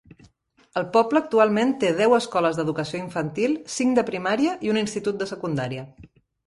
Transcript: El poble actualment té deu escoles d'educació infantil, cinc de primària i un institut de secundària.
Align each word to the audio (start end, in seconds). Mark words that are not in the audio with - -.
El 0.79 0.87
poble 0.95 1.21
actualment 1.23 1.75
té 1.83 1.91
deu 2.01 2.17
escoles 2.19 2.59
d'educació 2.61 3.03
infantil, 3.03 3.57
cinc 3.77 3.97
de 4.01 4.09
primària 4.13 4.59
i 4.69 4.75
un 4.75 4.85
institut 4.87 5.23
de 5.25 5.33
secundària. 5.37 5.91